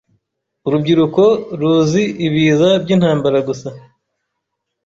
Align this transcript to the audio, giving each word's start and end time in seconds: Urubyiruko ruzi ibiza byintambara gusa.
Urubyiruko 0.67 1.23
ruzi 1.59 2.03
ibiza 2.27 2.69
byintambara 2.83 3.39
gusa. 3.47 3.69